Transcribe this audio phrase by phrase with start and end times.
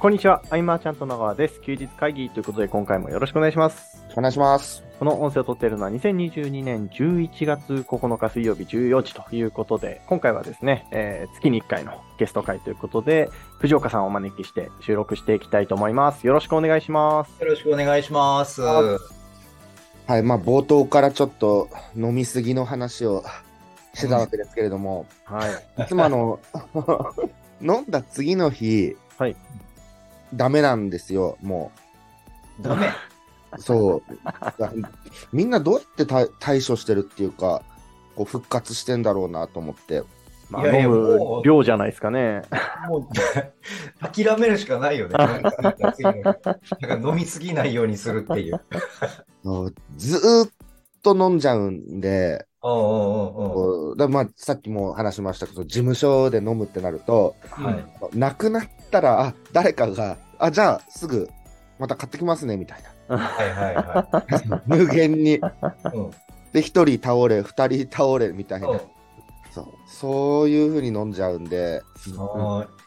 [0.00, 1.60] こんにちは、アイマーちゃんと野川です。
[1.60, 4.00] 休日会議ということで、今回もよろしくお願いします。
[4.14, 4.84] お願いします。
[5.00, 16.24] この音声を撮っているのは2022年11月9日水曜日14時ということで、今回はですね、えー月に1回のゲスト会ということで、藤岡さんをお招きして収録していきたいと思います。
[16.28, 17.42] よろしくお願いします。
[17.42, 18.62] よろしくお願いします。
[18.62, 18.98] は
[20.10, 23.24] い、まあ冒頭からちょっと飲みすぎの話を
[23.94, 25.44] してたわけですけれども、は
[25.76, 25.82] い。
[25.82, 26.38] いつもあの、
[27.60, 29.34] 飲んだ次の日、はい。
[30.34, 31.72] ダメなんですよ、も
[32.60, 32.88] ダメ。
[33.56, 33.60] う。
[33.60, 34.18] そう。
[35.32, 37.62] みんなどうやって対対処してるっていうか、
[38.14, 40.02] こう復活してんだろうなと思って。
[40.50, 42.42] まあ、いやいや飲むもう量じゃないですかね。
[42.88, 43.08] もう、
[44.00, 45.14] 諦めるしかないよね。
[45.14, 48.60] なんか飲みすぎないようにするっていう。
[49.96, 50.50] ずーっ
[51.02, 57.72] と飲んじゃうんで、おうおうおうまあ、さっきも話しましたけど、事務所で飲むってなると、は
[58.12, 58.18] い。
[58.18, 61.28] なくなったら、あ、誰かが、あ、じゃあすぐ
[61.78, 64.08] また買ってきますね、みたいはいはいは
[64.48, 64.62] な。
[64.66, 65.34] 無限に。
[65.34, 65.38] い。
[65.38, 66.10] うん
[66.52, 68.80] で、一人倒れ、二人倒れ、みたいなうん。
[69.50, 69.66] そう。
[69.86, 71.82] そういう風に飲んじゃうんで、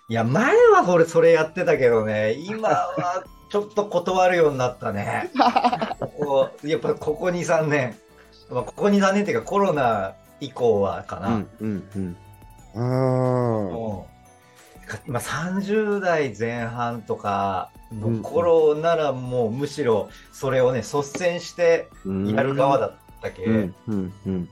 [0.09, 5.29] いや、前は俺それやってたけどね、今はちょっと断るようになったね。
[5.99, 7.95] ここやっぱここ2、3年。
[8.49, 11.27] まあここ2、3年っていうかコロナ以降はかな。
[11.29, 12.17] うん、うん、うん。
[12.73, 14.03] うーん。
[14.97, 22.27] もう、まあ、30代前半とかの頃ならもうむしろそれをね率先してうん。
[22.27, 24.49] やる側だったけ、うん、うん、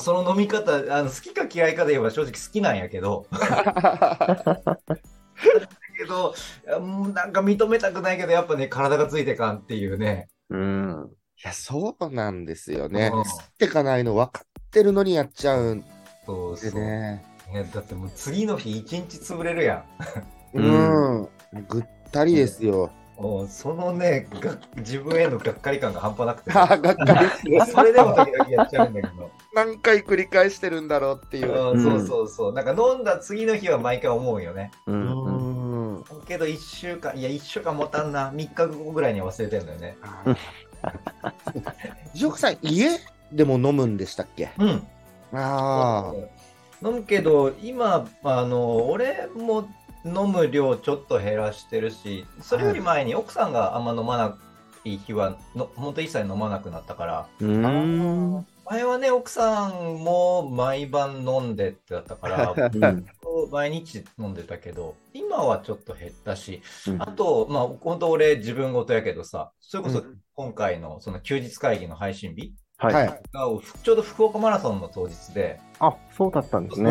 [0.00, 3.26] その飲み方あの好きか嫌いかで言えば正直好きなんやけど。
[3.30, 4.78] だ
[5.96, 6.34] けど
[7.14, 11.10] なんか認めたくないけどやっぱね体がついてかんっていうね、うん。
[11.42, 13.10] いや、そうなんですよね。
[13.12, 13.20] うん。
[13.22, 15.86] 吸ってかないの分かってるのにやっちゃうんで
[16.26, 16.80] そうそう、
[17.52, 17.62] ね。
[17.62, 19.84] ねだってもう次の日一日潰れるや
[20.54, 21.28] んううんん。
[21.68, 22.90] ぐったりですよ。
[23.18, 27.30] もうそのねが自分へのがっかり感が半端なくてがっかり。
[27.70, 29.30] それでも時々やっちゃうんだけど。
[29.54, 31.72] 何回繰り返してるんだろうっていう。
[31.72, 32.52] うんそうそうそう。
[32.54, 34.70] なんか飲んだ次の日は毎回思うよね。
[34.86, 36.04] う、うんん。
[36.26, 38.30] けど1週間、いや1週間持たんな。
[38.30, 39.96] 3日後ぐらいには忘れてるんだよね。
[42.14, 42.88] ジョークさん、家
[43.32, 44.50] でも飲むんでしたっけ？
[44.58, 44.86] うん。
[45.32, 46.12] あ
[46.82, 49.68] 飲むけど、今、あの、俺も
[50.04, 54.36] 飲む量ちょっと減らしてるし、それより前に奥さんがあんま飲まな
[54.84, 58.46] い日は、の本当一切飲まなくなったから、うん。
[58.64, 63.06] 前はね、奥さんも毎晩飲んでってだったから、うん。
[63.50, 70.04] 毎日飲んでたけど、今はちょっと減ったし、うんあと、まあ、本当俺自分事やけどさ、それこうそ
[70.34, 72.69] 今回のその休日会議の配信日あ。
[72.80, 73.20] はい。
[73.32, 73.60] ちょ
[73.92, 76.90] うど福岡マラソンの当日で、あ、そうだったんですね。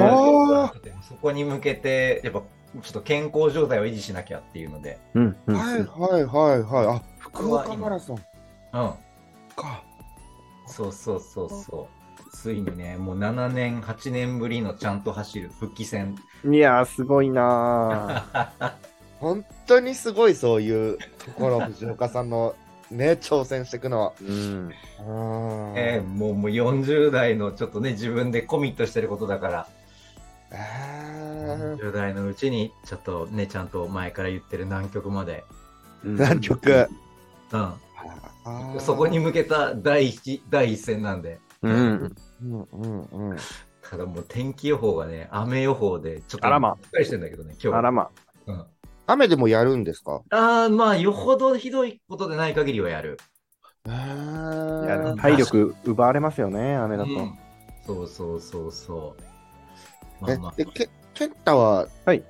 [1.01, 5.55] そこに向けて、やっぱちょっと健康状態を維持しなきゃっていうので、うん、うん。
[5.55, 6.87] はいはいはいはい。
[6.97, 8.21] あ、福岡マラソンうん、
[9.55, 9.83] か。
[10.67, 11.99] そうそうそうそう。
[12.31, 16.15] ついにね、もう7年、8年ぶりのちゃんと走る復帰戦。
[16.45, 18.27] いやー、すごいな
[19.19, 22.55] 本当にすごいそういうところ、藤岡さんの
[22.91, 24.13] ね、挑戦していくのは。
[24.21, 24.27] ー。
[24.27, 24.73] うん。
[25.07, 29.67] うんえーもうもう40代のちょっとね、自分でコミットしてることだから、
[30.51, 35.43] え40代のうちにちょっとね、ちゃんと前から言ってる南極まで、
[36.03, 36.89] うんー、何曲
[37.51, 42.15] うん、あーそこに向けた第一第一戦なんで、うん。
[42.43, 43.01] うんうん
[43.31, 43.37] うん。
[43.81, 47.77] ただもう天気予報がね、雨予報で、ちょっとしっかりしてんだけどね、今日。
[47.77, 48.09] あらま。
[48.45, 48.65] うん、
[49.11, 50.21] 雨でもやるんですか？
[50.29, 53.17] あーまあ、よほどひどいことでない限りはやる。
[53.85, 57.11] やー、体力奪われますよね、雨だと。
[57.11, 57.37] うん
[57.85, 59.15] そうそうそうそ
[60.21, 60.23] う。
[60.23, 62.23] まえあまあ、で、けケンタは、はい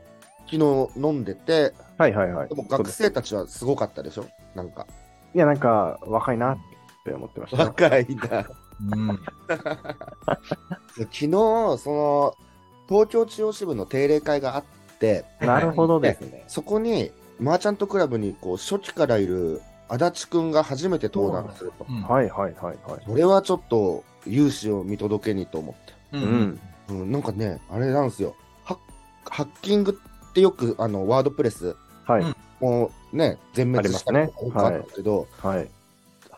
[0.45, 2.49] 昨日飲んでて、はいはいはい。
[2.49, 4.25] でも学生たちはすごかったでしょ？
[4.55, 4.87] なんか。
[5.35, 6.57] いや、なんか、若いなっ
[7.05, 7.63] て思ってました。
[7.65, 8.47] 若いな。
[8.91, 9.19] うん、
[10.95, 12.33] 昨日、その、
[12.87, 14.78] 東京中央支部の定例会があって、
[15.39, 16.43] なるほどですね。
[16.47, 21.85] そこに、マーチャントクラブに、こう、初期からいる足立くんが初めて登壇すると。
[21.89, 23.01] うんはいはいはいはい。
[23.05, 25.93] それはちょっと、勇姿を見届けにと思って。
[26.17, 26.59] ううんん。
[26.89, 28.35] うん、なんかね、あれなんですよ。
[28.63, 29.97] ハッキング
[30.29, 31.75] ってよく、あの、ワードプレス、
[32.05, 32.21] はい。
[32.21, 35.69] うんもうね、全滅したのが多かったけど、はい。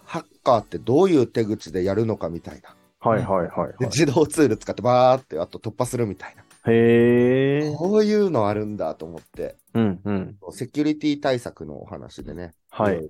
[0.03, 2.75] ハッカーってどういう手口でやるのかみたいな。
[2.99, 3.73] はいはいはいはい。
[3.79, 6.43] で自動ツール使ってバーってあと突破するみたいな。
[6.67, 7.75] へえ。
[7.75, 10.37] こういうのあるんだと思って、うんうん。
[10.51, 12.53] セキュリティ対策のお話でね。
[12.69, 13.09] はい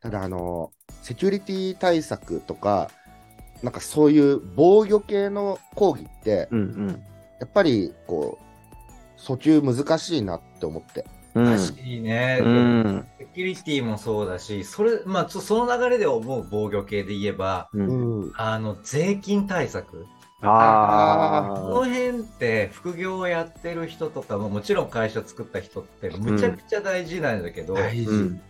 [0.00, 0.70] ただ、あの、
[1.02, 2.90] セキュリティ対策とか、
[3.62, 6.88] なんかそういう防御系の講義って、うんうん。
[7.40, 11.04] やっぱりこう、訴求難しいなって思って。
[11.34, 13.06] うんだしね、うん。
[13.18, 18.22] セキュリティもそうだし、それ、まあ、その流れで思う防御系で言えば、うん。
[18.22, 18.32] うん。
[18.36, 20.06] あの、税金対策。
[20.46, 28.06] あこの辺って副業をやってる人とかももちろん会社作った人ってむちゃくちゃ大事なんだけど、大事。
[28.08, 28.10] あ。
[28.10, 28.40] うん。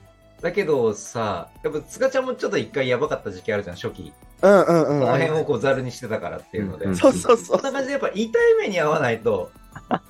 [0.41, 4.13] だけどさやっぱ塚ちゃんもちょっと一回やばかった時期あるじゃん初期
[4.43, 5.01] うんうんうん。
[5.01, 9.51] この辺をこうざるにしてたからっていうので、うんそうそうそそんな感じでやっぱ痛い目に遭わないと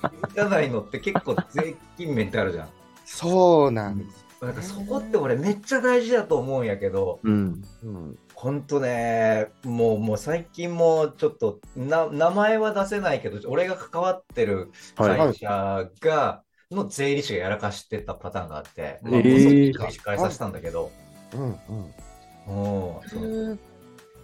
[0.01, 2.69] 気づかないのって結構税金面ってあるじゃん
[3.05, 4.24] そうなんです。
[4.45, 7.63] なんかそこって俺めっちゃ大事だと思うんやけどうん。
[7.83, 8.17] うん。
[8.33, 15.17] ほんとねもうもう最近もちょっとな名前は出せないけど俺が関わってるはい。
[15.17, 19.39] 会社が、の税理士がやらかしてたパターンがあって、まあ、えーもう
[19.81, 20.91] そっち返させたんだけど、
[21.33, 21.49] うんうん。
[21.49, 23.59] うんそう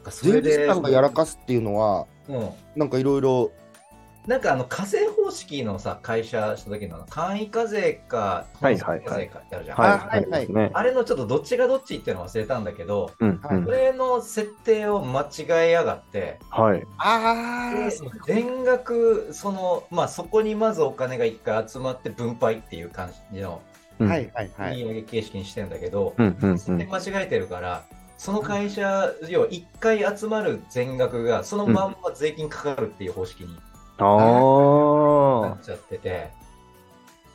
[0.05, 3.51] 税それで理士さんがやらかすっていうのは、うん、なんかいろいろ、
[4.27, 9.89] なんかあの課税方式のさ会社した時の簡易課税かはいはいはい本税かってあるじゃん、はい。
[9.89, 10.69] あはいはいですね。
[10.73, 13.39] あれのちょっとどっちがどっちっていうの忘れたんだけど、うん。
[13.41, 16.85] はいそれの設定を間違えやがって、はい。
[16.99, 17.89] あで
[18.27, 23.61] 全額そのまあそこにまずお金が一回集まって分配っていう感じの
[23.99, 24.83] うんはいはいはい。
[24.83, 26.37] 売上形式にしてんだけど、うん。
[26.39, 26.59] うん。
[26.59, 27.85] 設定間違えてるから、
[28.19, 33.70] その会社、要は1回集まる全額がそのまんま税金かかるっていう方式にああ
[34.01, 35.61] なっ。
[35.63, 36.29] ちゃってて、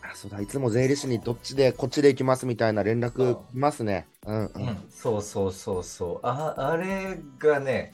[0.02, 4.06] あそうだ、いつも税理士にどっちでこっちで行きますみたいな連絡来ますね。
[4.26, 4.52] うんう。
[4.54, 7.92] うんん、そうそうそうそう、ああれがね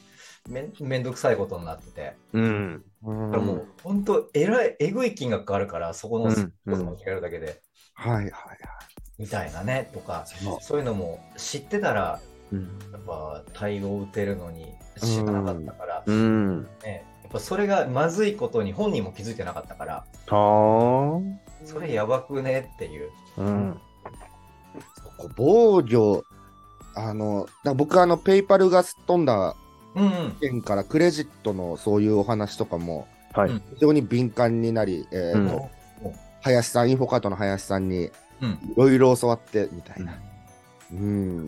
[0.48, 2.84] めん、めんどくさいことになってて、うん。
[3.04, 7.62] うんだからもう本当、えらい、えぐい金額かかるから、そこのうんスポーツ間違えるだけで、
[7.94, 8.30] はいはいはい。
[9.18, 12.20] みたいなね、とか、そうそういうのも知ってたら、
[12.52, 12.68] うん。
[12.92, 14.66] やっぱ対応打てるのに
[14.96, 16.62] 知らなかったから、うん。
[16.82, 21.66] ね、ぱそれがまずいことに本人も気づいてなかったから、はあ。
[21.66, 23.10] それやばくねっていう。
[23.36, 23.80] うん。
[25.36, 26.24] 防御、
[26.94, 27.46] あの、
[27.76, 29.54] 僕あの、ペイパルがすっ飛んだ
[29.94, 30.36] うんうん。
[30.40, 33.06] 件からクレジットのそういうお話とかも。
[33.34, 35.70] 非常に敏感になり、えーとうん
[36.42, 38.50] 林さん、インフォカートの林さんにうん。
[38.50, 40.18] いろいろ教わってみたいな。
[40.92, 41.46] うん。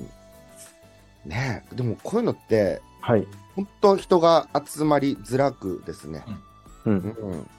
[1.26, 3.26] ねえ、でもこういうのって、はい。
[3.54, 6.24] 本当人が集まりづらくですね。
[6.84, 6.90] う。
[6.90, 7.50] うんん。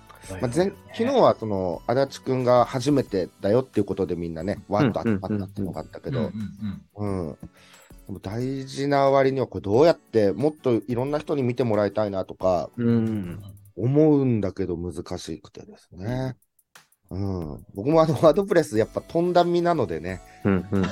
[0.42, 6.32] まあ、前昨日はその足立くんが初めてだよっていうことでみんなね、わっと集まったっていうのがあったけど、
[6.96, 7.38] うん。
[8.08, 13.42] でも大事な割にはこれどうやってもっといろんな人に見てもらいたいなとかうん。
[13.78, 16.36] 思うんだけど難しくてですね。
[17.10, 17.66] うん。
[17.74, 20.66] 僕もあのワードプレスやっぱ飛んだ身なのでね、うん。
[20.72, 20.82] うん。
[20.82, 20.88] うん。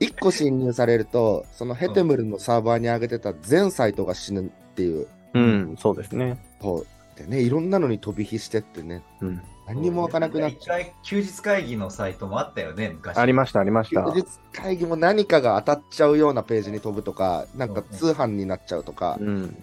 [0.00, 4.44] 一個侵入されると、そのヘテムルのサーバーに上げてた全サイトが死ぬっ
[4.74, 5.76] ていう、うん。
[5.78, 6.38] そうですね。
[6.60, 6.86] そう
[7.16, 9.42] でね、いろんなのに飛び火してってね、うん。
[9.66, 10.78] 何にも開かなくなっ一ちゃう。
[10.78, 13.16] 回休日会議のサイトもあったよね、昔。
[13.18, 14.02] ありました、ありました。
[14.04, 19.62] 休日会議も何かが当たっちゃうようなページに飛ぶとか、なんか通販になっちゃうとか、うん。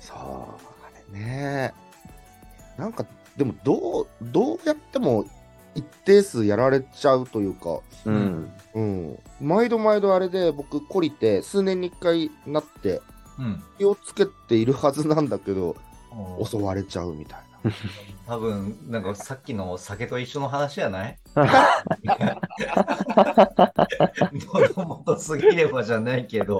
[0.00, 0.56] そう、あ
[1.12, 1.74] れね。
[2.78, 3.04] なんか、
[3.36, 5.24] でもどう、どうやっても
[5.74, 8.52] 一定数やられちゃうというか、うん。
[8.74, 9.18] うん。
[9.40, 13.00] 毎度毎度あれで僕、懲りて、数年に一回なって、
[13.38, 13.62] うん。
[13.78, 15.76] 気をつけているはずなんだけど、
[16.44, 17.42] 襲われちゃうみたいな。
[18.26, 21.18] 多分、なんかさっきの酒と一緒の話じゃない？
[24.74, 26.58] 喉元すぎればじゃないけど、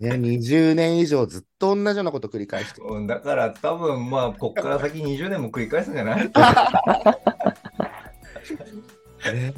[0.00, 2.86] ね、20年以上ずっと同じようなこと繰り返してる。
[2.88, 6.24] うんだから多分まあ、 こっから先20年も繰り返すんじゃない？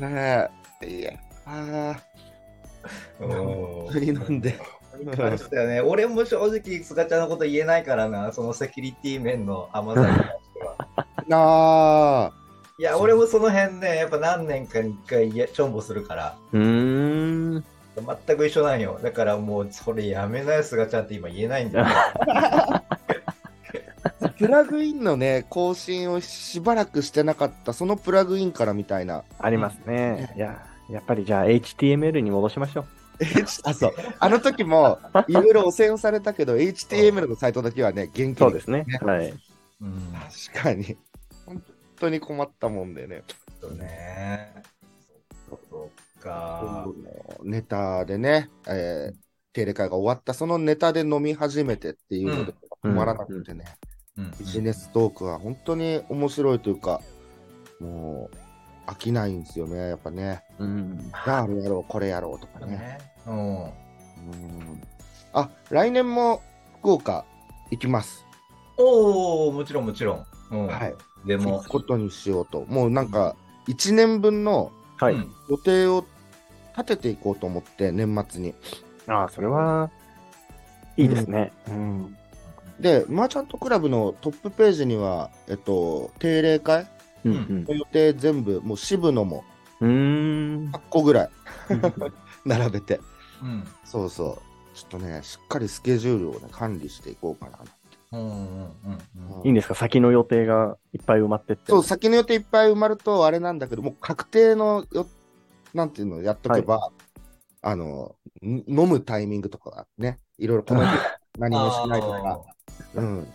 [0.00, 0.50] ね
[0.82, 0.86] え。
[0.86, 1.12] いや、
[1.46, 2.02] ああ、
[3.20, 4.58] 本当に飲んで。
[5.16, 5.80] 感じだよね。
[5.80, 10.22] 俺も正直、すがちゃんのこと言えないからな、そのセキュリティ面の 甘さに関し
[10.54, 10.74] ては。
[11.30, 12.32] ああ、
[12.78, 17.64] いや、俺もその辺ね、やっぱ何年かに一回いやちょんぼするから、うーん。
[17.96, 18.98] 全く一緒なんよ。
[19.02, 21.86] だからもう、それやめなよ、すがちゃんって今言えないんだよ。
[24.38, 29.24] プラグインのね、更新をしばらくしてなかった、そのプラグインからみたいな。
[29.38, 30.32] ありますね。
[30.36, 32.84] いや、やっぱりじゃあ HTML に戻しましょう。
[33.64, 33.94] あ、そう。
[34.18, 38.84] あの時も、いろいろ汚染されたけど、HTML のサイトだけはね、元気にそうですね。
[39.00, 39.34] はい。
[39.80, 40.12] うん。
[40.52, 40.96] 確かに。
[41.46, 41.62] 本
[41.96, 43.22] 当に困ったもんでね。
[43.60, 44.52] そうね。
[45.48, 46.86] そっかそっか。
[47.42, 49.14] ネタでね、えー、
[49.52, 53.64] 定例会が終わった、そのネタで飲み始めてっていうので、うん止まらなくてね、
[54.16, 57.00] うんビジネストークは本当に面白いというか、
[57.78, 60.42] もう飽きないんですよね、やっぱね。
[60.58, 61.10] うん。
[61.12, 62.76] あれやろう、これやろうとかね。
[62.76, 62.98] ね。
[63.26, 63.64] うん。
[63.64, 64.82] うん
[65.32, 66.42] あ、来年も
[66.80, 67.24] 福岡
[67.70, 68.26] 行きます。
[68.76, 70.26] おおもちろんもちろん。
[70.50, 70.94] うん、はい。
[71.24, 72.66] でも行く、ことにしようと。
[72.68, 73.36] もうなんか、
[73.68, 74.72] 1年分の
[75.02, 75.14] はい。
[75.14, 76.06] うん予定を
[76.76, 78.54] 立てていこうと思って、年末に。
[79.06, 79.90] ああ、それは、
[80.96, 81.52] いいですね。
[81.68, 82.16] うん。
[82.80, 86.86] で、マーチャントクラブのトップページには、えっと、定例会
[87.24, 89.44] うんんの予定全部、もう渋野も
[89.80, 89.90] うん。
[89.90, 90.72] うーん。
[90.72, 91.30] 8個ぐらい
[92.46, 93.00] 並べて。
[93.42, 94.76] うんそうそう。
[94.76, 97.58] ちょっとね、しっかりスケジュールをね、管理していこうかな。
[98.12, 99.74] うんうんうんうんいいんですか？
[99.74, 101.64] 先の予定がいっぱい埋まってって。
[101.72, 105.06] そう、先の予定いっぱい埋まるとあれなんだけど、もう確定のよ、
[105.74, 106.90] なんていうのやっとけば、
[107.62, 110.96] あの、ん飲むタイミングとかね、いろいろこの日
[111.38, 112.40] 何もしないとか、
[112.94, 113.26] うん。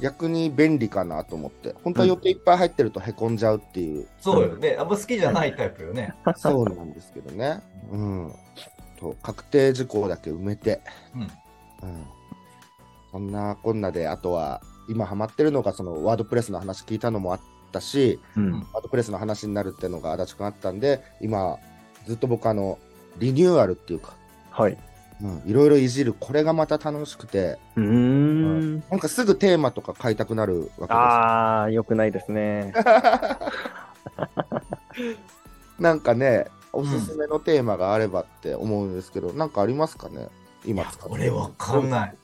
[0.00, 4.76] 逆に便利かなと思って、本当は予定いっぱい入ってるとへこんじゃうっていう、そうよね。
[4.78, 6.14] あんま好きじゃないタイプよね。
[6.36, 7.60] そうなんですけどね。
[7.90, 8.32] うん。
[9.00, 10.80] と確定事項だけ埋めて、
[11.14, 11.24] うんう
[11.92, 12.06] ん。
[13.16, 17.40] そんなこんなで、あとは、今ハマってるのが、そのワードプレスの話聞いたのもあっ
[17.72, 18.52] たし、うん。
[18.74, 21.56] ワードプレスの話になるっていうのが足立くんあったんで、今、
[22.06, 22.78] ずっと僕あの、
[23.16, 24.12] リニューアルっていうか、
[24.50, 24.76] はい。
[25.22, 28.80] うん、いろいろいじる、これがまた楽しくて、うーん。
[28.90, 32.74] なんかすぐテーマとか買いたくなるわけああ、よくないですね。
[32.74, 32.82] で
[35.78, 35.82] す。
[35.82, 40.28] なんかね、おすすめのテーマがあればって思うんですけど、なんかありますかね？
[40.66, 42.14] 今使ってる俺わかんない。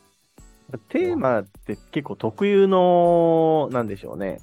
[0.78, 4.40] テーマって結構特有の、なんでしょうね。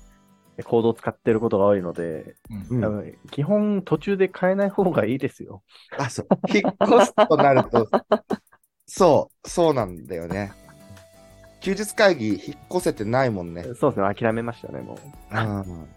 [0.64, 2.36] コードを使ってることが多いので、
[2.70, 5.64] うんうん多分基本途中で変えない方がいいですよ。
[5.98, 6.28] あ、そう。
[6.54, 7.88] 引っ越すとなると、
[8.86, 10.52] そう、そうなんだよね。
[11.62, 12.40] 休日会議引っ
[12.72, 13.64] 越せてないもんね。
[13.76, 14.98] そうですね、諦めましたね、もう。
[15.32, 15.88] うん。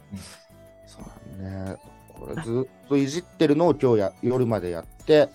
[0.87, 1.01] そ
[1.39, 1.77] うね。
[2.09, 5.29] これずっといじってるのを今日や夜までやって、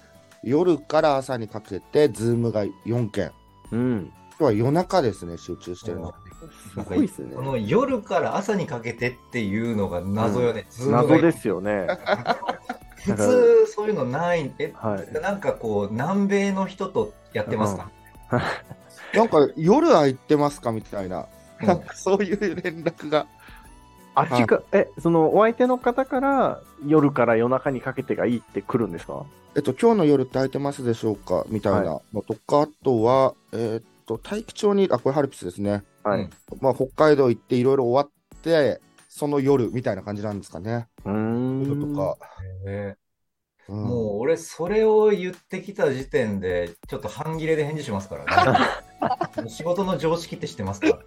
[0.44, 3.32] 夜から朝にかけて、 Zoom が4件。
[3.72, 4.14] うん。
[4.40, 6.14] 今日は夜中ですね、集中してるの。
[6.74, 7.42] すごいですねこ。
[7.42, 10.68] の夜から朝にかけてっていうのが謎よね。
[10.70, 11.88] Zoom が謎ですよね。
[13.04, 14.54] 普通そういうのない。
[14.60, 15.22] え、はい。
[15.22, 17.90] なんかこう、南米の人とやってますか、
[19.16, 21.20] なんか夜空いてますかみたいな。
[21.20, 23.26] うんなんかそういう連絡が。
[24.14, 29.26] あっちか、え、そのお相手の方から夜から夜中にかけてがいいって来るんですか？
[29.56, 31.46] えっと、今日の夜って空いてますでしょうか？
[31.50, 35.84] みたいなのとか、あとは、えーっと、大気町に、あ、これハルピスですね。
[36.04, 36.22] はい。
[36.22, 36.30] うん
[36.62, 40.88] まあ、北海道行っていろいろ終わって、その夜みたいな感じなんですかね。
[41.06, 41.94] うーん。
[41.94, 42.18] とか。
[42.66, 42.98] うん
[43.70, 48.48] もう俺、それを言ってきた時点で、ちょっと半切れで返事しますから
[49.44, 49.50] ね。
[49.52, 51.00] 仕事の常識って知ってますか？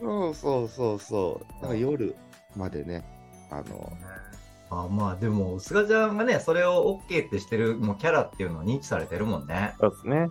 [0.00, 1.62] そ うそうそうそう。
[1.62, 2.16] なんか夜
[2.56, 3.04] までね、
[3.50, 3.92] あの、
[4.70, 9.74] あまあでも、菅ちゃんがね、それを OK ってしてるもうキャラっていうのを認知されてるもんね。
[9.80, 10.30] そうですね。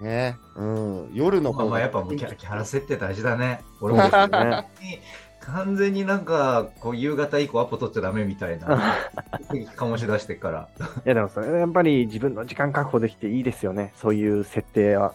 [0.00, 3.62] ね、うん、夜のまあまあやっぱもうキャラキャラ設定大事だね。
[3.80, 4.66] 俺もね。
[5.40, 8.94] 完全になんか、こう夕方以降アポ取っちゃダメみたいな、
[9.76, 10.68] 醸し出してっから。
[11.04, 13.92] いやでもそれはやっぱり自分の時間確保できていいですよね。
[13.96, 15.14] そういう設定は。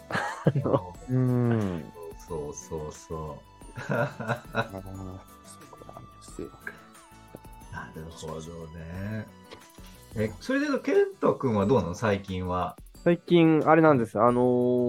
[1.09, 1.85] うん。
[2.27, 3.37] そうそうそ
[3.77, 5.34] う。
[7.75, 9.25] なるほどね。
[10.15, 11.95] え、それで言うと、ケント君はどうなの？
[11.95, 12.77] 最近は。
[13.03, 14.19] 最近、あれなんです。
[14.19, 14.41] あの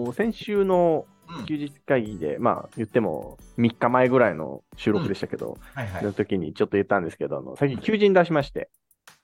[0.07, 6.13] ー先週のうん休日会議で、まあ言っても3日前ぐらいの収録でしたけど、はいはの。
[6.13, 8.71] 時にちょっと言ったんですけど、あの最近求人出しまして、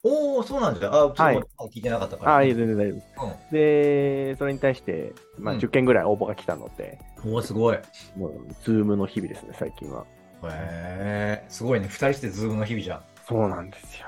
[0.03, 0.89] おお、そうなんじゃ。
[0.89, 1.37] あ、ちょっとはい
[1.73, 2.33] 聞いてなかったから。
[2.33, 3.07] ああ、いい全然大丈夫です。
[3.51, 7.33] うで、それに対して、まあ、うん10件ぐらい応募が来たので、ん。
[7.33, 7.77] おお、すごい。
[7.77, 7.83] へ
[8.17, 8.33] もう、
[8.65, 10.05] Zoom の日々ですね、最近は。
[10.45, 11.87] え、すごいね。
[11.87, 13.03] 二人して Zoom の日々じゃん。
[13.33, 14.07] そうなんですよ。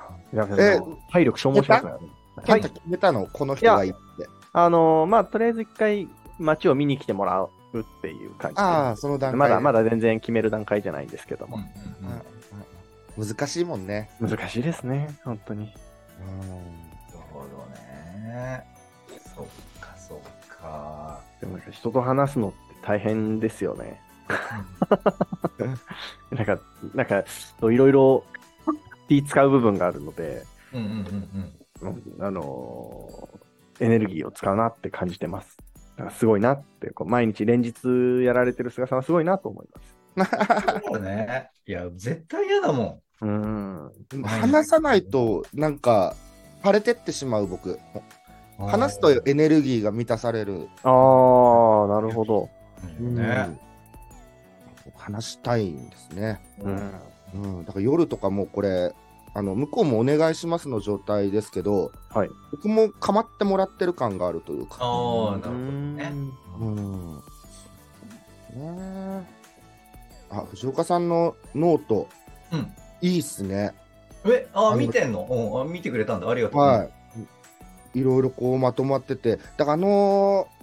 [0.58, 2.60] え体力消耗しますからね。
[2.60, 4.00] 決めたの、この人がいいって。
[4.52, 7.50] あのーまあ、とりあえず一回街を見に来てもらう
[7.80, 8.62] っていう感じで。
[8.62, 9.82] ああ、その段階まだまだ。
[9.82, 11.56] だ全然決める段階じゃないんですけども。
[11.56, 12.22] うんうんうん
[13.16, 14.10] 難しいもんね。
[14.20, 15.66] 難しいですね、本当に。
[15.66, 15.78] なる
[17.32, 18.64] ほどね。
[19.36, 19.46] そっ
[19.80, 20.18] か、そっ
[20.60, 21.20] か。
[21.40, 24.00] でもなんか人と話すのって大変ですよね。
[26.30, 26.58] なんか、
[26.94, 27.24] なんか、
[27.70, 28.24] いろいろ
[29.08, 32.00] 気使う部分があるので、うんうんうんうん。
[32.18, 33.44] うんあのー
[33.80, 35.58] エネルギーを使うなって感じてます。
[36.16, 39.66] すごいなって、こう毎日連日やられてる菅さんはすごいなと思い
[40.16, 40.80] ます。
[40.86, 41.50] そうね。
[41.66, 43.90] いや、絶対嫌だもうーん。
[44.22, 46.14] 話さないと、なんか、
[46.64, 47.80] 腫れてってしまう僕。
[48.60, 48.66] ん。
[48.66, 50.68] 話すとエネルギーが満たされる。
[50.84, 52.48] あー、なるほど。
[53.00, 53.58] うんね。
[54.96, 56.40] 話したいんですね。
[56.60, 56.92] うん。
[57.34, 58.94] うん、だから夜とかもこれ、
[59.34, 62.30] あの向こうもお願いしますの状態ですけど、はい。
[62.52, 64.76] 僕も構ってもらってる感があるというか。
[64.78, 66.12] ああ、なるほどね。
[66.60, 67.16] うん。
[67.16, 67.22] ね
[68.54, 69.22] え
[70.30, 72.08] あ、藤岡さんの note、
[72.52, 72.72] うん。
[73.00, 73.74] いいっすね。
[74.24, 75.26] え、あ、見てんの？
[75.28, 76.28] うんあ、見てくれたんだ。
[76.28, 76.60] ありがとう。
[76.60, 76.90] はい。
[77.98, 80.54] いろいろこうまとまってて、だからあのー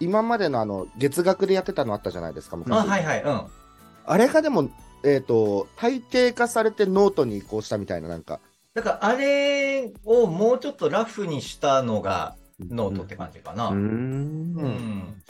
[0.00, 2.88] 今までのあの月額でやってたのあったじゃないですか、あ、昔。
[2.88, 3.22] はいはい。
[3.22, 3.42] うん。
[4.04, 4.68] あれがでも、
[5.04, 8.40] えっ、と、体系化されてノートに移行したみたいな、なんか。
[8.74, 13.68] だから、あれをもうちょっとラフにしたのがノートって感じかな。
[13.68, 13.74] うー。
[13.74, 15.22] うんん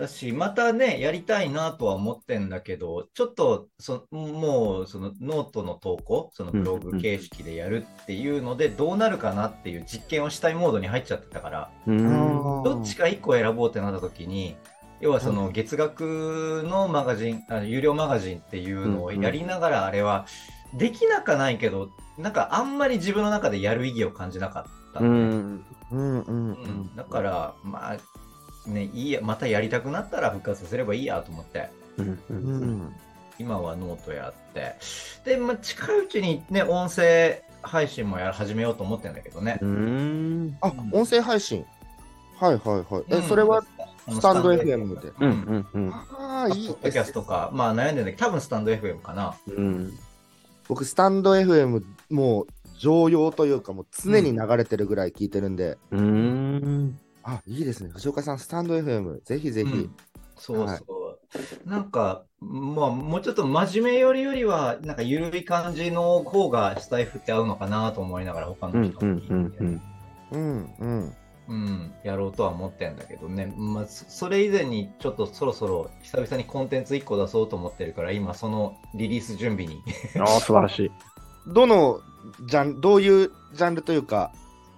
[0.00, 12.62] だし、またね、やりたいなとは思ってんだけど、ちょっとそ、もう、そのノートの投稿、そのブログ形式でやるっていうので、どうなるかなっていう実験をしたいモードに入っちゃってたから、うーん。
[12.64, 14.56] どっちか1個選ぼうってなった時に、
[15.00, 20.26] 要はその月額のマガジン、あの有料マガジンっていうのをやりながら、あれは、
[20.74, 25.98] できなかないけど、なんかあんまり自分の中でやる意義を感じなかったうんで、ん。
[25.98, 32.08] うんうんううんん、だから、まあ、ね、いいや、またやりたくなったら復活させればいいやと思って、うん。
[32.08, 32.18] う。
[32.30, 32.96] うんん
[33.38, 34.74] 今はノートやって、
[35.24, 39.58] で、まあ、近いうちにね、音声配信もや始めようと思ってんだけどね。
[39.62, 40.58] うん。
[40.60, 41.64] あ、音声配信。
[42.38, 43.04] はいはいはい。
[43.08, 43.62] え、うんそれは、
[44.08, 45.12] スタンド FM で。
[45.20, 45.30] うん。
[45.30, 45.66] うん。
[45.72, 45.92] うん。
[45.92, 49.34] ああ、いいポッドキャストか、まあ悩んでんだけど、多分スタンド FM かな。
[49.46, 49.98] うん。
[50.68, 52.46] 僕、スタンド FM、もう、
[52.78, 56.98] 常用というか、もう常に流れてるぐらい聞いてるんで、うん。
[57.22, 57.90] あ、いいですね。
[57.90, 59.70] 藤岡さん、スタンド FM、ぜひぜひ。
[59.72, 59.94] うん
[60.42, 60.74] そうそ
[61.66, 61.68] う。
[61.68, 68.82] なんか、まあ、もうちょっと真面目よりよりは、なんか緩い感じの方がスタイフって合うのかなと思いながら、他うん。
[68.82, 69.14] の人うん。
[69.16, 69.82] も聞いて、うん。
[70.30, 71.12] うんうん。
[71.50, 79.82] うん、やろうとは思ってんだけどね、まあ、そそれ以前にちょっとそろそろ久々にコンテンツ1個出そうと思ってるから、今そのリリース準備に。
[80.16, 80.90] ああ、素晴らしい。
[81.52, 82.00] どの
[82.46, 84.32] ジャン、どういうジャンルというか、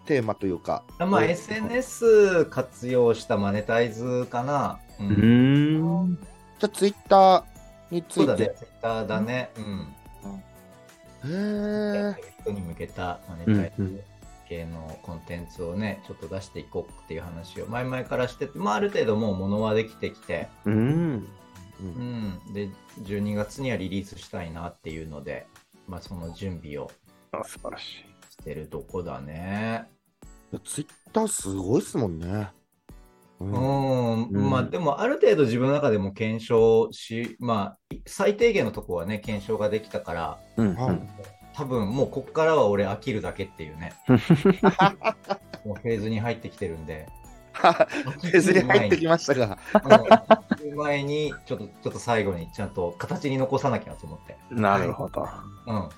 [0.06, 0.82] テーマというか。
[0.98, 4.78] まあ、SNS 活用したマネタイズかな。
[4.98, 6.18] ううーん。
[6.58, 7.44] じゃあ、ツイッター
[7.90, 8.20] について。
[8.20, 9.50] そうだね、ツイッターだね。
[9.58, 9.94] うん。
[11.24, 12.16] へえ。
[12.40, 14.11] 人に向けたマネタイうんうんズ
[14.52, 21.26] 系のコンテンツをね、ちょっと出していこうっていう話を前々からしてて、まあ、ある程度もう物はできてきて、うん。
[21.80, 22.40] うん。
[22.52, 22.68] で、
[23.02, 25.46] 12月にはリリースしたいなっていうので、
[25.88, 26.90] まあ、その準備を
[27.32, 28.12] あ素晴らしい。
[28.30, 29.88] してるとこだね。
[30.64, 32.50] ツイッターすごいっすもんね。
[33.40, 40.74] ううんん、うんまあでもある程度自分の中でも検証し、まあ最低限のとこはね、検証ができたから、うん。
[40.74, 43.92] はい多分もうこっからは俺飽きるだけっていうね、
[45.64, 47.08] もうフェーズに入ってきてるんで、
[48.32, 49.58] 別に入ってきましたが。
[50.62, 50.76] うん。
[50.76, 55.28] 前にちょっとちょっと最後にちゃんと形に残さなきゃと思って、なるほど。
[55.66, 55.88] うん。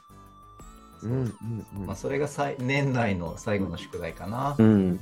[1.02, 1.86] うんうんうん。
[1.86, 4.56] まあ、それがさい年内の最後の宿題かな。
[4.58, 4.94] うん。
[4.94, 5.00] ね。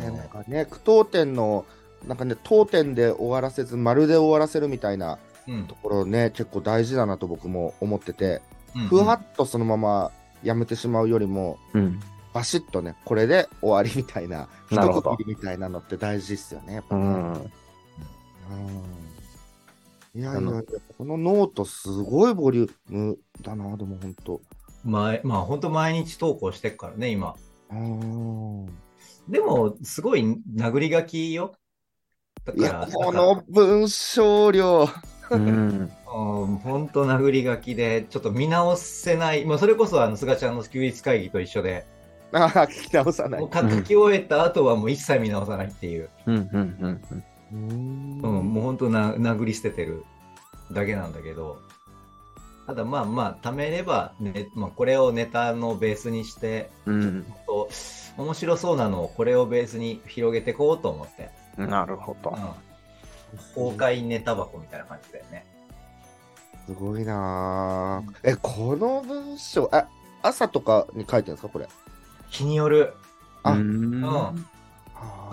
[0.00, 1.66] なんかね、句読点の、
[2.06, 5.66] なんかね、当点で終わらせず、丸で終わらせるみたいなうん。
[5.66, 8.55] ところね、結構大事だなと僕も思ってて、うん
[8.88, 10.10] ふわっとそのまま
[10.42, 12.00] やめてしまうよりも、うん。
[12.32, 17.02] バシッとね、これで終わりみたいな、 一区切りみたいなのって大事っすよね、やっぱね。
[17.02, 17.32] うん。
[17.32, 17.50] うん
[20.14, 20.62] いやいやいや
[20.96, 24.40] このノートすごいボリュームだな、でも本当。
[24.82, 27.34] 前まあ本当毎日投稿してっからね、今。
[27.70, 28.66] うん
[29.28, 30.22] でも、すごい
[30.54, 31.52] 殴り書きよ。
[32.44, 34.88] だいや、この文章量。
[35.30, 35.90] うん。
[36.62, 41.86] 本当殴り書きで、ちょっと見直せない、まあ、それこそあの菅ちゃんの休日会議と一緒で、
[42.32, 43.50] ああ、聞き直さないもう。
[43.52, 46.36] 書書き終えた後はもう一切見直さないっていう、うん。
[46.36, 46.76] うん。
[46.80, 47.22] うん。
[47.52, 50.04] うんうん、もう本当な殴り捨ててる
[50.72, 51.60] だけなんだけど、
[52.66, 57.26] ただまあまあ、貯めれば、ねまあ、これをネタのベースにして、うん。
[57.46, 57.68] と
[58.16, 62.65] 面白そうなのをこれをベースに広げていこうと思って、なるほどうん。
[63.54, 65.46] 公開ネタ箱みたいな感じだよね。
[66.66, 69.86] すごいなぁえ、この文章、あ、
[70.22, 71.68] 朝とかに書いてるんですか、これ？
[72.30, 72.94] 日による、
[73.44, 74.04] あうん。
[74.04, 74.32] あ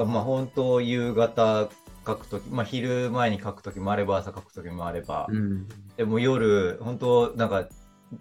[0.05, 1.69] まあ本当夕方
[2.05, 5.67] 書くとき、まあ昼前に書くときもあれば朝書くときもあれば、うん。
[5.97, 7.67] でも夜、本当なんか、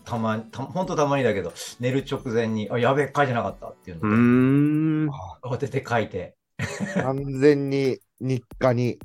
[0.04, 5.10] たまに、た本当たまにだけど、寝る直前に、あ、やべえ、書いてなかったっていううので、ん。
[5.42, 6.34] 慌てて書いて、
[6.94, 8.98] 完全に日課に。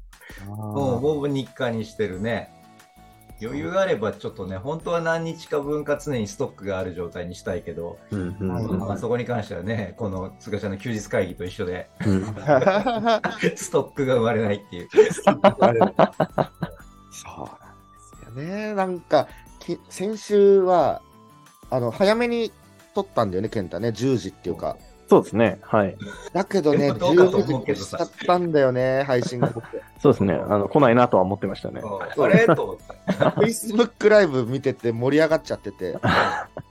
[0.45, 2.53] もう、もう日課にしてるね。
[3.41, 8.35] 余裕があれば、ちょっとね、本当は何日か分か常にストックがある状態にしたいけど、うん。
[8.39, 8.51] うん。
[8.51, 12.23] はいまあ、そこに関してはね、この菅ちゃんの休日会議と一緒で、うん。
[13.55, 14.89] ストックが生まれないっていう。
[14.91, 15.89] そうなんで
[17.99, 18.73] すよね。
[18.73, 19.27] なんか、
[19.59, 21.03] き先週は、
[21.69, 22.51] あの、早めに
[22.95, 23.89] 撮ったんだよね、健太ね。
[23.89, 24.77] 10時っていうか、
[25.09, 25.59] そうですね。
[25.63, 25.97] はい。
[26.33, 29.65] だけどね、どうかと15時思うけどさ越しちゃったんだよね、配信が僕。
[29.99, 30.33] そうですね。
[30.33, 31.81] あの、来ないなとは思ってましたね。
[31.81, 32.45] うんあれ？
[32.45, 32.83] と思って。
[33.41, 35.97] Facebook ライブ見てて盛り上がっちゃってて、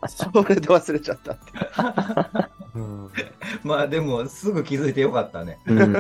[0.09, 1.43] それで忘れちゃったって
[3.65, 5.59] まあでも、すぐ気づいてよかったね。
[5.67, 5.93] うん。
[5.93, 5.95] い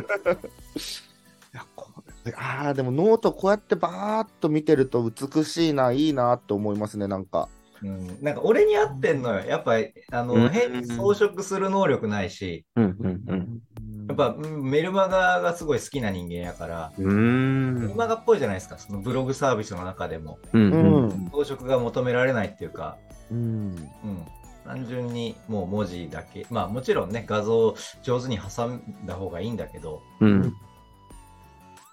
[1.54, 1.88] やこ
[2.24, 7.48] れああ、でもノートこうやってバーっと見てると美しいな、いいなと思いますね、なんか。
[7.82, 9.44] うん、なんか俺に合ってんのよ。
[9.46, 12.96] やっぱり、あの、うん変に装飾する能力ないし、うん。
[12.98, 13.22] うん。
[13.26, 13.62] うん。
[14.08, 17.74] やっぱうんメルマガがすごい好きな人間やから、うーん。
[17.74, 20.38] メルマガっぽいじゃないですか、そのブログサービスの中でも。
[20.52, 20.72] うん。
[20.72, 21.06] ううん。
[21.08, 21.30] ん。
[21.30, 22.96] 装飾が求められないっていうか、
[23.30, 23.38] うん。
[23.38, 24.26] うん、
[24.64, 30.02] 単純にもう文字だけ、まあもちろんね、画像上手に挟んだ方がいいんだけど、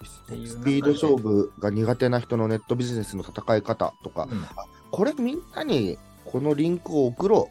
[0.05, 4.45] スピード勝負が苦手な人のネットビジネスの戦い方とか、うん
[4.93, 7.49] これみんなにこのリンクを送ろ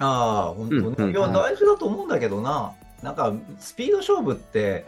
[0.00, 2.72] ああ、本当に、うんうんいや、大事だと思うんだけどな。
[3.00, 4.84] なんか、スピード勝負って、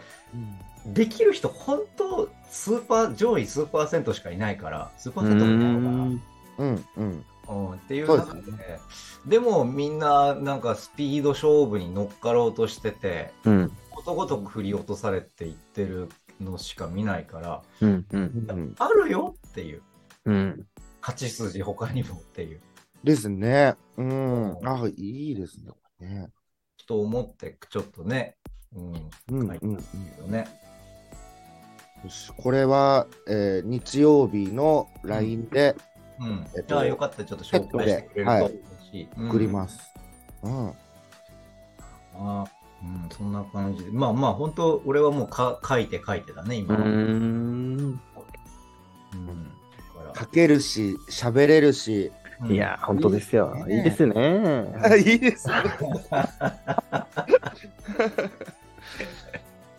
[0.91, 0.93] う。
[0.93, 6.03] できる人、本当、スーパー、上位数パーセントしかいないから、数パーセントもいないのかな。
[6.03, 6.23] うん
[6.59, 7.25] うん、うん。
[7.49, 13.73] うん、っていう中でですでもみんななんかスピード勝負に乗っかろうとしててうん。
[13.91, 16.09] ことごとく振り落とされていってる
[16.41, 18.05] のしか見ないからうん。
[18.11, 18.47] うん。
[18.49, 19.83] うんあるよっていう
[20.25, 20.67] うん。
[21.07, 22.61] 勝ち筋他にもっていう
[23.05, 23.77] ですね。
[23.97, 24.59] うん。
[24.65, 25.71] あ、いいですね。
[25.71, 26.29] これね
[26.89, 28.37] と思ってちょっとね
[28.75, 29.77] うんうん、はいうん、うん。
[29.77, 29.83] よ
[30.27, 30.49] ね
[32.03, 35.77] よしこれは、えー日曜日の LINE で
[36.21, 38.59] うんえっとああよかったらちょっと紹介してくれるとはい嬉
[38.91, 39.81] しい、うん送ります。
[40.43, 40.69] うん。
[42.15, 42.45] あ
[42.83, 48.01] うんそんな感じでまあまあ本当俺はもうか書いて書いてだねう今は、うんん。
[50.19, 52.11] 書けるし、喋れるし。
[52.43, 53.55] うんいや、本当ですよ。
[53.61, 54.67] いいねいいですね。
[54.99, 55.55] いいですね。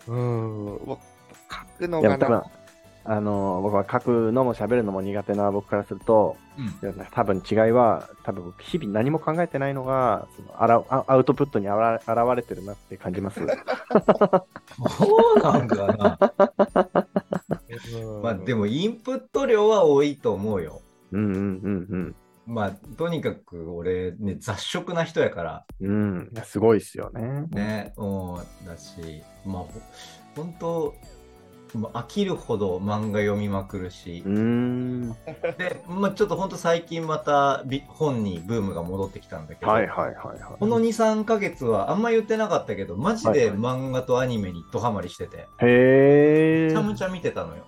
[0.08, 0.78] うん。
[0.86, 0.98] 書
[1.78, 2.44] くのいや、がな。、
[3.04, 6.36] あの、僕は書くのも喋るのも苦手な僕からすると、
[6.82, 13.40] うん多分違いは、多分僕日々何も考えてないのが、そのあらアアウトプットにあら現れてるなって感じます。
[13.40, 13.46] そ
[15.36, 16.18] うなんかな。
[17.94, 20.82] うんまあでもインプット量は多いと思うよ。
[21.12, 26.32] うんうんうんまあとにかく俺ね雑食な人やからうん。
[26.44, 27.46] すごいっすよね。
[27.50, 29.68] ね、うん、だし、まあほ
[30.34, 31.17] 本当、まあ
[31.74, 35.10] 飽きるほど漫画読みまくるしうー、ん。
[35.58, 40.58] で、まあちょっと本当最近またび本にブームが戻ってきたんだけど、はいはいはいはい。
[40.58, 46.66] この2、3ヶ月はあんま言ってなかったけど、マジではいはい漫画とアニメにドハマりしてて、へえ。
[46.68, 47.64] めちゃめちゃ見てたのよ。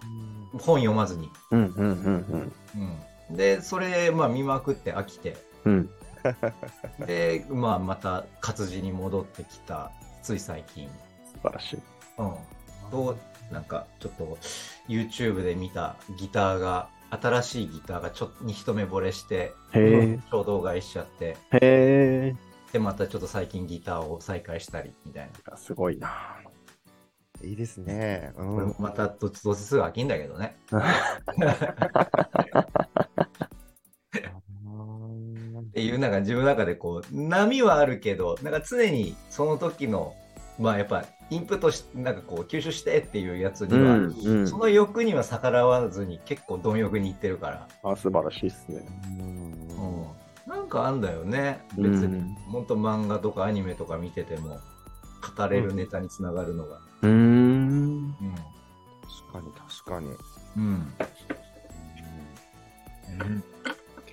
[0.58, 1.30] 本読まずに。
[1.50, 2.52] うんうんうん
[3.30, 5.90] うん、で、それ、まあ、見まくって飽きて、うん。
[7.00, 7.06] うん。
[7.06, 9.90] で、まあ、また活字に戻ってきた、
[10.22, 10.88] つい最近。
[11.24, 11.78] 素晴らしい。
[12.18, 12.34] うん。
[12.90, 13.16] と、
[13.50, 14.38] なんか、ちょっと、
[14.88, 19.52] YouTube で見たギターが、新しいギターがちょっとに一目惚れして。
[20.30, 22.36] 衝動買いしちゃって、へえ。
[22.72, 25.56] で、またちょっと最近ギターを再開したり、みたいな。
[25.56, 26.10] すごいな。
[27.42, 28.32] いいですね。
[28.36, 28.74] うこれん。
[28.78, 30.56] またどっちどうせすぐ飽きんだけどね。
[35.70, 40.14] っていうなんか自分の中でこう波はあるけどなんか常にその時の
[40.60, 44.46] まあやっぱインプットしなんかこう吸収してっていうやつには、うんうん。
[44.48, 48.86] その欲には逆らわずに結構貪欲にいってるから、あ、素晴らしいっすね。
[49.18, 50.52] うん。
[50.52, 51.64] なんかあんだよね。
[51.76, 54.58] 別にうん本当漫画とかアニメとか見てても
[55.36, 56.78] 語れるネタにつながるのが。
[57.02, 58.14] うーん。
[59.32, 60.08] 確かに確かに。
[60.56, 60.92] うん、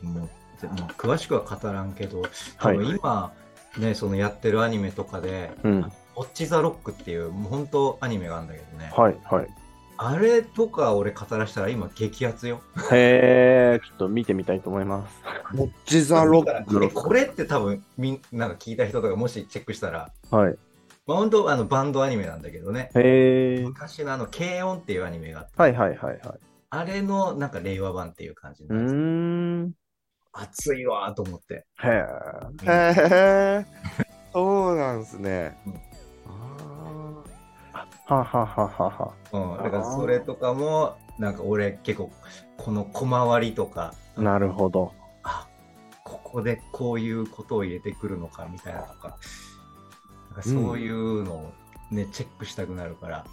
[0.03, 0.13] うん。
[0.13, 0.29] もう
[0.62, 2.21] でもう詳しくは語らんけど
[2.60, 2.77] 多はい。
[2.77, 3.33] 分今、
[3.79, 5.91] ねそのやってるアニメとかでうん。
[6.17, 9.47] 「ウォッチ・ザ・ロック」っていうもう本当アニメがあるんだけどね、はいはい。
[9.99, 12.62] あれとか俺語らしたら今激アツよ。
[12.91, 15.21] へえ、ちょっと見てみたいと思います。
[15.53, 16.86] モッチザロック。
[16.86, 20.58] えこれって多分みんなんか聞いた人とかもしチェックしたら、はい。
[21.08, 23.63] まあ、本当あのバンドアニメなんだけどねへえ。
[23.63, 26.19] 昔のあの「軽音」っていうアニメがあって、はいはいはいはい。
[26.69, 29.71] あれのなんか令和版っていう感じなんですん。
[30.34, 31.65] 熱いわーと思って。
[31.82, 32.06] へえ。
[32.65, 33.65] へえ。
[34.34, 35.87] そうなんですねうん。
[38.08, 39.13] あははははは。
[39.32, 42.12] うん、だからそれとかもなんか俺結構
[42.58, 44.93] この小回りとかなるほど。
[45.23, 45.47] あ
[46.04, 49.17] ここでこういうことを入れてくるのかみたいなとか
[50.30, 51.54] なんかそういうのを
[51.91, 53.26] ね、チェックしたくなるから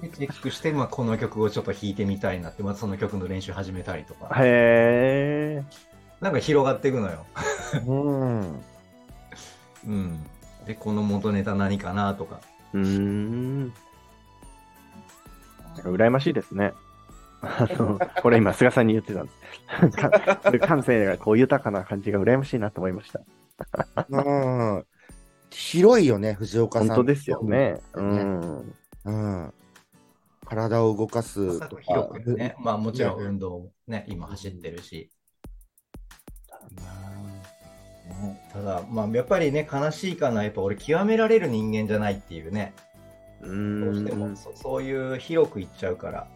[0.00, 5.64] でチェックして、まあ、この曲をちょっと弾いてみたいなって、まあ、その曲の練習始めたりとかへえ。
[6.20, 7.26] なんか広がっていくのよ。
[7.74, 8.62] ーうん。
[9.86, 10.26] うん、
[10.66, 12.40] で、この元ネタ何かなとか。
[12.74, 13.60] うーん。
[13.62, 13.72] なん
[15.82, 16.74] か羨ましいですね。
[17.40, 19.32] あの、 これ今、菅さんに言ってたんで
[20.52, 20.58] す。
[20.58, 23.20] 感性がこう豊かな感じが羨ましいなと思いました。
[24.08, 24.20] う
[24.80, 24.86] ん。
[25.50, 26.88] 広いよね、藤岡さん。
[26.88, 27.80] 本当ですよね。
[27.94, 28.74] うねん。
[29.04, 29.54] うん。
[30.44, 31.82] 体を動かすとか。
[31.82, 32.56] 広くね。
[32.58, 35.10] まあもちろん運動もね、今走ってるし。
[38.52, 40.44] ただ、まあやっぱりね、悲しいかな。
[40.44, 42.74] やっぱ俺、極められる人間じゃないっていうね。
[43.40, 44.36] うどうしてもん。
[44.36, 46.26] そそういう広くいっちゃうから。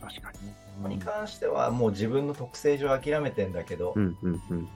[0.00, 0.48] 確かに。
[0.48, 4.68] ここに関してはもう自分の特性上諦めてんだけど、うん、うん、うん。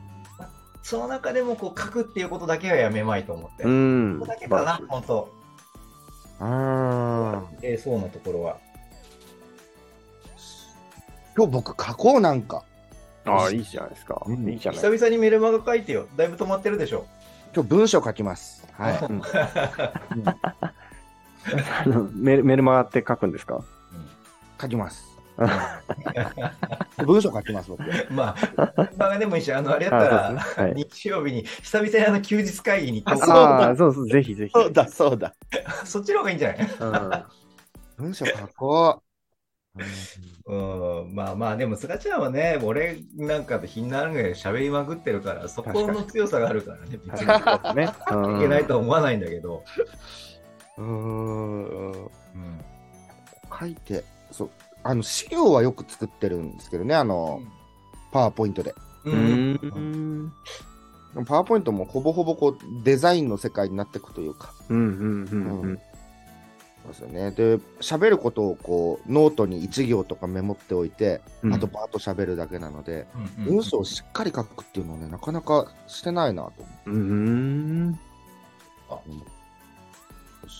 [0.82, 3.64] その中でもこう書くっていうことだけはやめまいと思って。
[3.64, 4.18] こうん。
[4.20, 5.34] こだけかな本当。
[6.40, 6.46] うん。
[7.62, 8.58] えーそうなところは。
[11.36, 12.64] 今日僕書こうなんか。
[13.32, 14.22] ああ、いいじゃないですか。
[14.26, 16.06] うんいいじゃない久々にメルマガ書いてよ。
[16.16, 17.06] だいぶ止まってるでしょ。
[17.54, 18.66] 今日文章書きます。
[18.72, 18.98] はい。
[22.14, 23.62] メルメルマガって書くんですか？
[24.60, 25.06] 書きます。
[27.06, 27.82] 文章書きます、僕。
[28.10, 30.42] まあ、メルマガでもいいし、あの、あれやったあら、
[30.74, 34.50] 日曜日に久々にあの休日会議に行こうそうだああ、 そうそう、ぜひぜひ。
[34.52, 35.32] そうだ、そうだ。
[35.84, 36.58] そっちの方がいいんじゃない？
[36.80, 37.22] うん
[37.98, 39.02] 文章書こ
[39.76, 39.82] う。
[40.52, 40.56] う
[40.97, 47.26] ん、まあまあ、でも、菅ちゃんはね、俺なんかでひんなるで喋りまくってるから、そこの強さがあるからね、別に。
[47.72, 47.92] いね。
[48.10, 49.64] うんけないとは思わないんだけど。
[50.76, 51.90] うーん。
[51.92, 52.10] うん。
[53.58, 54.50] 書いて、そう。
[54.82, 57.40] あの、資料はよく作ってるんですけどね、あの、
[58.12, 58.74] PowerPoint で。
[59.04, 59.10] う。
[59.10, 60.32] うんん。
[61.26, 64.52] PowerPoint もほぼほぼこうデザインの世界になっていくというか。
[64.68, 64.76] うん。
[64.76, 65.24] うん。
[65.24, 65.60] うん。
[65.62, 65.78] うん。
[66.88, 67.30] そうですよね。
[67.32, 73.06] で、喋ることをこう、ノートに1行とかメモっておいて、うんあとバーッと喋るだけなので、
[73.46, 76.90] うんをしっかり書くっていうのはね、なかなかしてないなと思う。
[76.90, 77.98] うん。
[78.90, 79.02] よ
[80.48, 80.58] し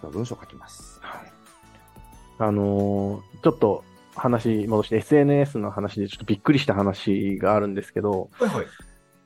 [0.00, 1.00] じゃあ文章書きます。
[2.38, 3.84] あのーちょっと
[4.16, 8.66] 話戻して SNS の話でちょっとびっくりした話があるんですけど、はいはい。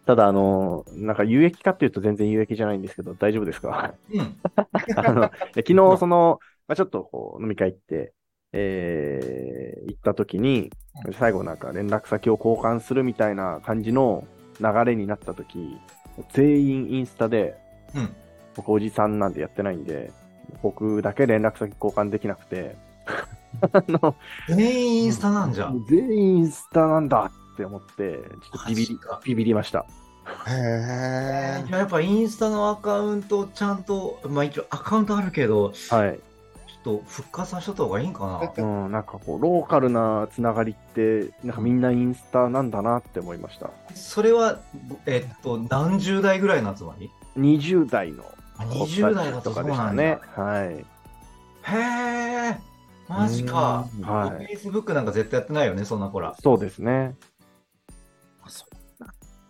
[0.09, 3.93] ただあのーなんか有益かっていうと全然有益じゃないんですけど、大丈夫ですか？
[4.11, 4.37] うん。
[4.97, 8.15] あの昨日その、まあ、ちょっとこう飲み会行って、
[8.55, 10.71] えー、行った時に、
[11.19, 14.27] 最後なんか連絡先を交換するみたいな感じの
[14.63, 15.77] 流れになった時、
[16.33, 17.59] 全員インスタで、
[17.95, 18.09] うん。
[18.57, 20.11] 僕おじさんなんでやってないんで、
[20.63, 22.77] 僕だけ連絡先交換できなくて、
[23.61, 24.15] あの、
[24.49, 25.71] 全員インスタなんじゃ。
[25.91, 29.85] 全員インスタなんだって思って、ちょっとビビりビビりました。
[30.47, 31.65] へえ。
[31.67, 36.11] いややっぱインスタのアカウントちゃんと、まあ一応アカウントあるけど、ちはい。
[36.11, 36.19] ょっ
[36.85, 38.65] と復活させた方がいいんかな。
[38.65, 43.71] うん、なんかこう、ローカルなつながりって、なんかみんなインスタなんだなって思いました。
[43.97, 44.61] それは、
[45.07, 48.25] えっと、何十代ぐらいの集まり？20代の
[48.59, 50.03] あ ?20 代だととかそうなんだ。
[50.05, 50.49] でしたね。
[50.51, 50.87] はい。
[51.63, 52.61] へえ、
[53.09, 53.87] マジか。
[53.93, 56.37] フェイスブックなんか絶対やってないよね、そんな子ら。
[56.41, 57.15] そうですね。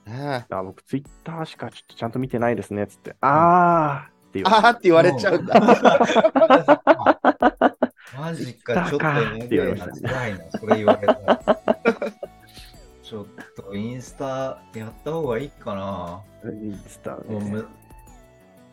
[0.08, 3.16] ねあ僕、ツイッターしかちょっとちゃんと見てないですね、つって。
[3.20, 4.46] あーっていう。
[4.46, 5.60] あーって言われちゃうんだ。
[8.18, 9.08] マジか、ちょっとい
[10.38, 11.40] な、それ言われたら。
[13.02, 16.22] ちょっとインスタやった方がいいかな。
[16.44, 17.50] インスタもうね。
[17.50, 17.68] む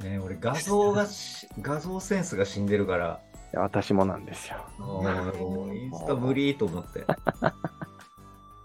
[0.03, 3.21] ね俺画像がし、画像センスが死んでるから、
[3.53, 4.57] いや私もなんですよ。
[4.77, 7.05] もうインスタ無理と思って。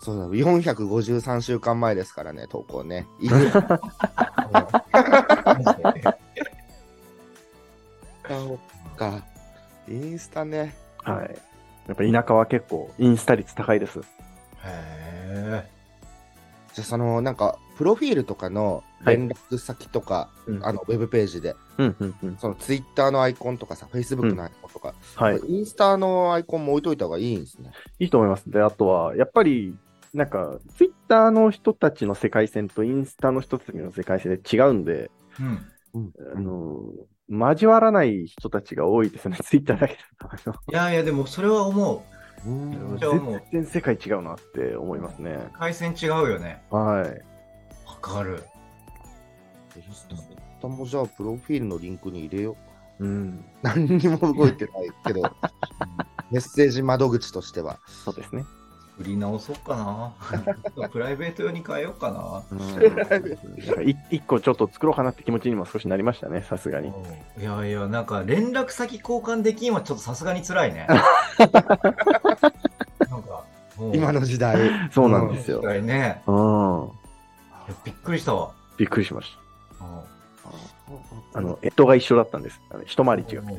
[0.00, 3.06] そうだ、453週間前ですからね、投稿ね。
[3.20, 3.28] いい
[8.96, 9.22] か。
[9.88, 10.74] インスタね。
[11.02, 11.38] はい。
[11.86, 13.98] やっぱ田舎は結構インスタ率高いです。
[13.98, 14.02] へ
[14.64, 15.68] え。
[16.72, 22.36] じゃあ、その、なんか、プロフィールとかの連絡先とか、うんあの、ウェブページで、うんうんうん。
[22.38, 25.40] そのツイッターのアイコンとかさ、フェイスブックのアイコンとか、はい。
[25.48, 27.72] インスタのアイコンも置いといた方がいいんですね。
[27.98, 28.48] いいと思います。
[28.50, 29.76] で、あとは、やっぱり、
[30.12, 36.12] なんか、ツイッターの人たちの世界線とインスタの人たちの世界線で違うんで、うん。
[36.34, 36.80] あの、
[37.28, 40.50] 交わらない人たちが多いですね、 ツイッターだけだと。
[40.70, 42.00] いやいや、でもそれは思う
[42.48, 45.58] う全然世界違うなって思いますねう。。
[45.58, 46.62] 回線違うよね。
[46.70, 47.88] はい。
[47.88, 48.42] わかる。
[49.76, 50.08] インス
[50.60, 52.56] タもじゃあ、プロフィールのリンクに入れよ
[52.98, 53.04] う。
[53.04, 53.44] うん。
[53.62, 55.22] 何にも動いてないけど、
[56.30, 57.78] メッセージ窓口としては。
[57.86, 58.44] そうですね。
[59.00, 60.12] 振り直そうか
[60.76, 60.88] な。
[60.92, 62.42] プライベート用に変えようかな。
[64.10, 66.92] 一個ちょっと作ろうかなって気持ちにも少しなりましたね、さすがに。
[67.38, 70.86] いやいや、なんか連絡先交換できんはちょっとさすがに辛いね。
[71.40, 71.50] なん
[73.22, 73.42] か、
[73.94, 74.58] 今の時代。
[74.92, 75.66] そうなんですよ時。
[75.66, 76.20] 代ね。
[76.26, 76.90] うん。
[77.84, 78.50] びっくりしたわ。
[78.76, 79.34] びっくりしまし
[79.80, 79.86] うん
[81.32, 82.60] あの、干支が一緒だったんです。
[82.84, 83.52] 一回り違くて。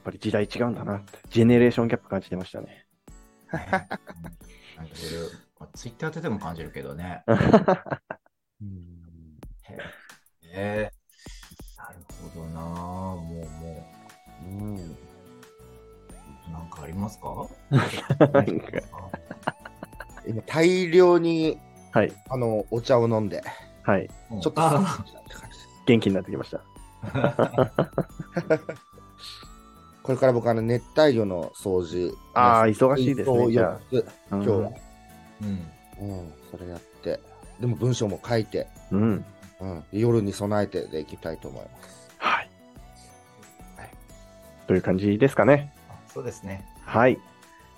[0.00, 1.18] っぱり時代違うんだなって。
[1.28, 2.86] ジェネレーションギャップ感じてましたね。
[3.50, 3.60] 感
[4.94, 5.30] じる。
[5.58, 7.22] まあツイッターででも感じるけどね。
[7.26, 7.32] へ
[10.52, 10.90] え。
[11.76, 11.98] なる
[12.34, 13.26] ほどなもう、
[13.62, 13.86] も
[14.46, 14.96] うんう、
[16.50, 17.46] なんかありますか？
[20.26, 21.58] 今、大量に
[21.92, 22.12] はい。
[22.28, 23.42] あのお茶を飲んで、
[23.82, 24.08] はい。
[24.30, 24.62] うんちょっと
[25.86, 26.62] 元気になってきました。
[30.10, 33.52] これから僕、あの熱帯魚の掃除、ああ、忙しいですね。
[33.52, 34.36] じゃ4つ、あ。
[34.36, 35.48] 今日は、うん。
[36.00, 37.20] うん、それやって、
[37.60, 39.24] でも文章も書いて、うん。
[39.92, 42.10] 夜に備えてでいきたいと思います。
[42.18, 42.50] はい。
[44.66, 45.72] という感じですかね。
[46.12, 46.66] そうですね。
[46.84, 47.16] はい。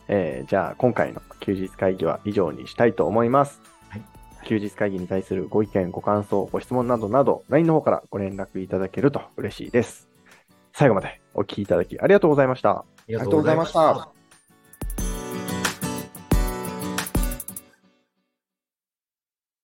[0.08, 3.60] えーじゃあ、今回の休日会議は以上にしたいと思います。
[3.90, 4.02] はい
[4.46, 10.11] 休日会議に対するご意見、ご感想、ご質問などなど、LINE の方からご連絡いただけると嬉しいです。
[10.72, 12.70] 最後までお聞きいただきありがとうございました。
[12.70, 14.21] ありがとうございました。